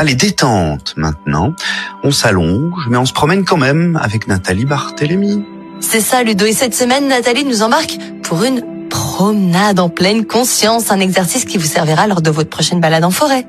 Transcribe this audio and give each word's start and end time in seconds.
Allez, 0.00 0.14
détente 0.14 0.94
maintenant. 0.96 1.54
On 2.04 2.12
s'allonge, 2.12 2.86
mais 2.88 2.96
on 2.96 3.04
se 3.04 3.12
promène 3.12 3.44
quand 3.44 3.56
même 3.56 3.98
avec 4.00 4.28
Nathalie 4.28 4.64
Barthélémy. 4.64 5.44
C'est 5.80 6.00
ça, 6.00 6.22
Ludo. 6.22 6.46
Et 6.46 6.52
cette 6.52 6.72
semaine, 6.72 7.08
Nathalie 7.08 7.44
nous 7.44 7.62
embarque 7.62 7.98
pour 8.22 8.44
une 8.44 8.62
promenade 8.88 9.80
en 9.80 9.88
pleine 9.88 10.24
conscience, 10.24 10.92
un 10.92 11.00
exercice 11.00 11.44
qui 11.44 11.58
vous 11.58 11.66
servira 11.66 12.06
lors 12.06 12.22
de 12.22 12.30
votre 12.30 12.48
prochaine 12.48 12.78
balade 12.80 13.02
en 13.02 13.10
forêt. 13.10 13.44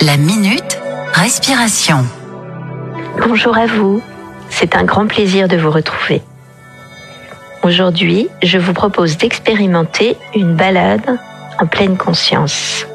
La 0.00 0.16
minute 0.16 0.80
respiration. 1.12 2.04
Bonjour 3.28 3.56
à 3.56 3.66
vous. 3.66 4.02
C'est 4.48 4.74
un 4.74 4.82
grand 4.82 5.06
plaisir 5.06 5.46
de 5.46 5.56
vous 5.56 5.70
retrouver. 5.70 6.20
Aujourd'hui, 7.62 8.26
je 8.42 8.58
vous 8.58 8.72
propose 8.72 9.18
d'expérimenter 9.18 10.16
une 10.34 10.56
balade 10.56 11.16
en 11.60 11.68
pleine 11.68 11.96
conscience. 11.96 12.86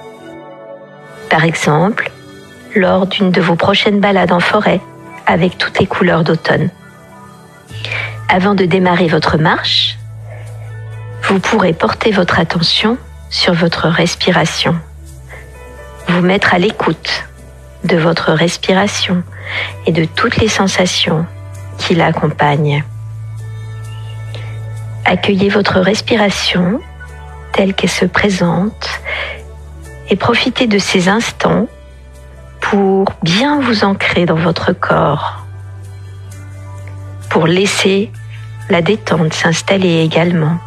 Par 1.30 1.44
exemple, 1.44 2.12
lors 2.76 3.08
d'une 3.08 3.32
de 3.32 3.42
vos 3.42 3.56
prochaines 3.56 4.00
balades 4.00 4.32
en 4.32 4.40
forêt 4.40 4.82
avec 5.26 5.58
toutes 5.58 5.80
les 5.80 5.88
couleurs 5.88 6.24
d'automne. 6.24 6.70
Avant 8.30 8.56
de 8.56 8.66
démarrer 8.66 9.08
votre 9.08 9.38
marche, 9.38 9.98
vous 11.24 11.40
pourrez 11.40 11.74
porter 11.74 12.12
votre 12.12 12.40
attention 12.40 12.98
sur 13.30 13.54
votre 13.54 13.88
respiration. 13.88 14.76
Vous 16.08 16.22
mettre 16.22 16.54
à 16.54 16.60
l'écoute 16.60 17.26
de 17.84 17.98
votre 17.98 18.32
respiration 18.32 19.24
et 19.86 19.92
de 19.92 20.06
toutes 20.06 20.38
les 20.38 20.48
sensations 20.48 21.26
qui 21.78 21.96
l'accompagnent. 21.96 22.84
Accueillez 25.06 25.50
votre 25.50 25.80
respiration 25.80 26.80
telle 27.54 27.74
qu'elle 27.74 27.90
se 27.90 28.06
présente 28.06 28.90
et 30.10 30.16
profitez 30.16 30.68
de 30.68 30.80
ces 30.80 31.10
instants 31.10 31.68
pour 32.62 33.12
bien 33.22 33.60
vous 33.60 33.84
ancrer 33.84 34.26
dans 34.26 34.36
votre 34.36 34.74
corps, 34.74 35.46
pour 37.30 37.48
laisser 37.48 38.12
la 38.70 38.82
détente 38.82 39.34
s'installer 39.34 40.02
également. 40.02 40.58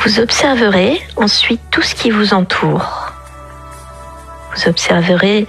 Vous 0.00 0.18
observerez 0.18 1.00
ensuite 1.16 1.60
tout 1.70 1.82
ce 1.82 1.94
qui 1.94 2.10
vous 2.10 2.34
entoure. 2.34 3.12
Vous 4.54 4.68
observerez 4.68 5.46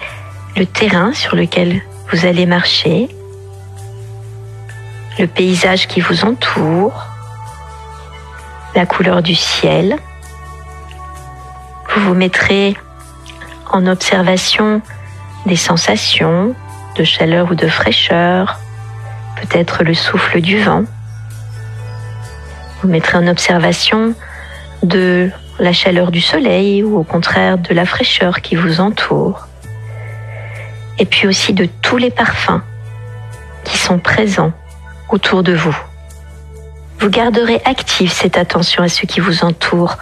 le 0.55 0.65
terrain 0.65 1.13
sur 1.13 1.35
lequel 1.35 1.81
vous 2.11 2.25
allez 2.25 2.45
marcher, 2.45 3.07
le 5.17 5.27
paysage 5.27 5.87
qui 5.87 6.01
vous 6.01 6.25
entoure, 6.25 7.07
la 8.75 8.85
couleur 8.85 9.21
du 9.21 9.35
ciel. 9.35 9.97
Vous 11.95 12.01
vous 12.01 12.15
mettrez 12.15 12.75
en 13.71 13.85
observation 13.85 14.81
des 15.45 15.55
sensations 15.55 16.55
de 16.95 17.03
chaleur 17.03 17.51
ou 17.51 17.55
de 17.55 17.67
fraîcheur, 17.67 18.59
peut-être 19.39 19.83
le 19.83 19.93
souffle 19.93 20.41
du 20.41 20.59
vent. 20.59 20.85
Vous 22.81 22.89
mettrez 22.89 23.17
en 23.17 23.27
observation 23.27 24.15
de 24.81 25.29
la 25.59 25.71
chaleur 25.71 26.09
du 26.09 26.19
soleil 26.19 26.83
ou 26.83 26.97
au 26.97 27.03
contraire 27.03 27.59
de 27.59 27.73
la 27.73 27.85
fraîcheur 27.85 28.41
qui 28.41 28.55
vous 28.55 28.81
entoure. 28.81 29.47
Et 30.97 31.05
puis 31.05 31.27
aussi 31.27 31.53
de 31.53 31.67
tous 31.81 31.97
les 31.97 32.11
parfums 32.11 32.61
qui 33.63 33.77
sont 33.77 33.99
présents 33.99 34.51
autour 35.09 35.43
de 35.43 35.53
vous. 35.53 35.77
Vous 36.99 37.09
garderez 37.09 37.61
active 37.65 38.11
cette 38.11 38.37
attention 38.37 38.81
à 38.81 38.89
ce 38.89 39.05
qui 39.05 39.19
vous 39.19 39.43
entoure, 39.43 39.97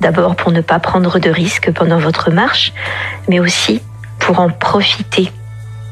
d'abord 0.00 0.36
pour 0.36 0.52
ne 0.52 0.60
pas 0.60 0.78
prendre 0.78 1.18
de 1.18 1.30
risques 1.30 1.72
pendant 1.72 1.98
votre 1.98 2.30
marche, 2.30 2.72
mais 3.28 3.40
aussi 3.40 3.82
pour 4.18 4.40
en 4.40 4.48
profiter 4.48 5.32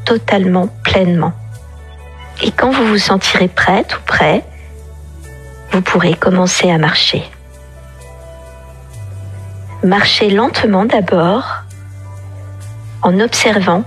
totalement, 0.04 0.68
pleinement. 0.84 1.32
Et 2.42 2.50
quand 2.52 2.70
vous 2.70 2.86
vous 2.86 2.98
sentirez 2.98 3.48
prête 3.48 3.96
ou 3.96 4.00
prêt, 4.06 4.44
vous 5.72 5.82
pourrez 5.82 6.14
commencer 6.14 6.70
à 6.70 6.78
marcher. 6.78 7.22
Marchez 9.82 10.30
lentement 10.30 10.84
d'abord 10.84 11.62
en 13.02 13.20
observant 13.20 13.84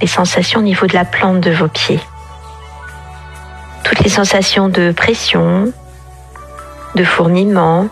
les 0.00 0.06
sensations 0.06 0.60
au 0.60 0.62
niveau 0.62 0.86
de 0.86 0.94
la 0.94 1.04
plante 1.04 1.40
de 1.40 1.50
vos 1.50 1.68
pieds. 1.68 2.00
Toutes 3.84 4.00
les 4.00 4.08
sensations 4.10 4.68
de 4.68 4.92
pression, 4.92 5.72
de 6.94 7.04
fourmillement. 7.04 7.88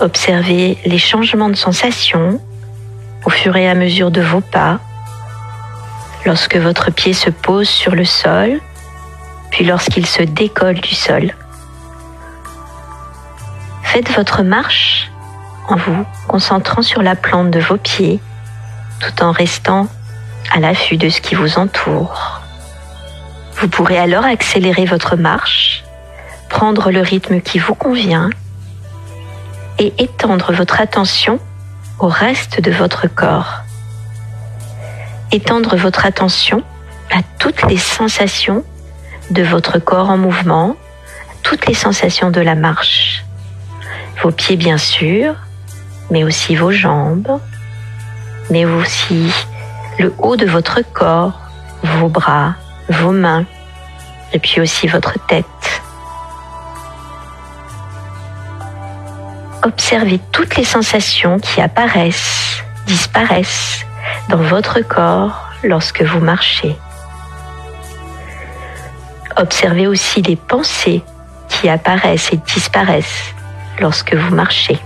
Observez 0.00 0.78
les 0.86 0.98
changements 0.98 1.50
de 1.50 1.56
sensations 1.56 2.40
au 3.26 3.30
fur 3.30 3.54
et 3.56 3.68
à 3.68 3.74
mesure 3.74 4.10
de 4.10 4.22
vos 4.22 4.40
pas, 4.40 4.80
lorsque 6.24 6.56
votre 6.56 6.90
pied 6.90 7.12
se 7.12 7.28
pose 7.28 7.68
sur 7.68 7.94
le 7.94 8.06
sol, 8.06 8.60
puis 9.50 9.66
lorsqu'il 9.66 10.06
se 10.06 10.22
décolle 10.22 10.80
du 10.80 10.94
sol. 10.94 11.34
Faites 13.82 14.10
votre 14.12 14.42
marche 14.42 15.10
en 15.68 15.76
vous 15.76 16.06
concentrant 16.28 16.80
sur 16.80 17.02
la 17.02 17.14
plante 17.14 17.50
de 17.50 17.60
vos 17.60 17.76
pieds 17.76 18.20
tout 19.00 19.22
en 19.22 19.32
restant 19.32 19.86
à 20.50 20.60
l'affût 20.60 20.96
de 20.96 21.10
ce 21.10 21.20
qui 21.20 21.34
vous 21.34 21.58
entoure. 21.58 22.40
Vous 23.56 23.68
pourrez 23.68 23.98
alors 23.98 24.24
accélérer 24.24 24.86
votre 24.86 25.16
marche, 25.16 25.84
prendre 26.48 26.90
le 26.90 27.02
rythme 27.02 27.42
qui 27.42 27.58
vous 27.58 27.74
convient 27.74 28.30
et 29.80 29.92
étendre 29.98 30.52
votre 30.52 30.80
attention 30.80 31.40
au 31.98 32.06
reste 32.06 32.60
de 32.60 32.70
votre 32.70 33.08
corps. 33.08 33.62
Étendre 35.32 35.76
votre 35.76 36.06
attention 36.06 36.62
à 37.10 37.22
toutes 37.40 37.68
les 37.68 37.78
sensations 37.78 38.64
de 39.32 39.42
votre 39.42 39.80
corps 39.80 40.10
en 40.10 40.16
mouvement, 40.16 40.76
toutes 41.42 41.66
les 41.66 41.74
sensations 41.74 42.30
de 42.30 42.40
la 42.40 42.54
marche 42.54 43.24
vos 44.22 44.30
pieds 44.30 44.56
bien 44.56 44.76
sûr, 44.76 45.34
mais 46.10 46.24
aussi 46.24 46.54
vos 46.54 46.72
jambes, 46.72 47.40
mais 48.50 48.64
aussi 48.64 49.32
le 49.98 50.12
haut 50.18 50.36
de 50.36 50.46
votre 50.46 50.80
corps, 50.92 51.40
vos 51.82 52.08
bras, 52.08 52.54
vos 52.88 53.12
mains, 53.12 53.44
et 54.32 54.38
puis 54.38 54.60
aussi 54.60 54.86
votre 54.88 55.14
tête. 55.26 55.46
Observez 59.62 60.18
toutes 60.32 60.56
les 60.56 60.64
sensations 60.64 61.38
qui 61.38 61.60
apparaissent, 61.60 62.62
disparaissent 62.86 63.84
dans 64.30 64.38
votre 64.38 64.80
corps 64.80 65.50
lorsque 65.62 66.02
vous 66.02 66.20
marchez. 66.20 66.76
Observez 69.36 69.86
aussi 69.86 70.22
les 70.22 70.36
pensées 70.36 71.02
qui 71.50 71.68
apparaissent 71.68 72.32
et 72.32 72.38
disparaissent 72.38 73.34
lorsque 73.80 74.14
vous 74.14 74.34
marchez. 74.34 74.78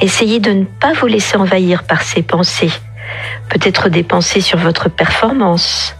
Essayez 0.00 0.40
de 0.40 0.50
ne 0.50 0.64
pas 0.64 0.92
vous 0.92 1.06
laisser 1.06 1.36
envahir 1.36 1.84
par 1.84 2.02
ces 2.02 2.22
pensées. 2.22 2.72
Peut-être 3.48 3.88
des 3.88 4.02
pensées 4.02 4.40
sur 4.40 4.58
votre 4.58 4.88
performance, 4.88 5.94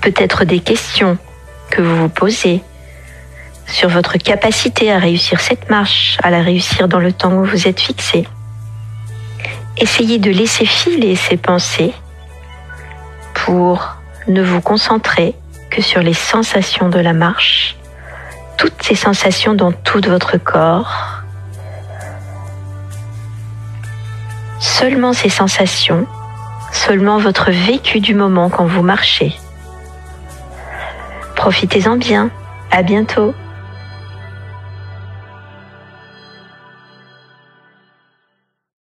peut-être 0.00 0.44
des 0.44 0.60
questions 0.60 1.18
que 1.70 1.82
vous 1.82 1.96
vous 1.96 2.08
posez 2.08 2.62
sur 3.70 3.88
votre 3.88 4.16
capacité 4.18 4.92
à 4.92 4.98
réussir 4.98 5.40
cette 5.40 5.70
marche, 5.70 6.18
à 6.22 6.30
la 6.30 6.42
réussir 6.42 6.88
dans 6.88 6.98
le 6.98 7.12
temps 7.12 7.32
où 7.32 7.44
vous 7.44 7.68
êtes 7.68 7.80
fixé. 7.80 8.26
Essayez 9.78 10.18
de 10.18 10.30
laisser 10.30 10.66
filer 10.66 11.16
ces 11.16 11.36
pensées 11.36 11.94
pour 13.34 13.96
ne 14.28 14.42
vous 14.42 14.60
concentrer 14.60 15.34
que 15.70 15.80
sur 15.80 16.02
les 16.02 16.14
sensations 16.14 16.88
de 16.88 16.98
la 16.98 17.12
marche 17.12 17.76
toutes 18.60 18.82
ces 18.82 18.94
sensations 18.94 19.54
dans 19.54 19.72
tout 19.72 20.02
votre 20.06 20.36
corps. 20.36 21.22
Seulement 24.58 25.14
ces 25.14 25.30
sensations, 25.30 26.06
seulement 26.70 27.16
votre 27.16 27.50
vécu 27.50 28.00
du 28.00 28.14
moment 28.14 28.50
quand 28.50 28.66
vous 28.66 28.82
marchez. 28.82 29.34
Profitez-en 31.36 31.96
bien. 31.96 32.28
À 32.70 32.82
bientôt. 32.82 33.34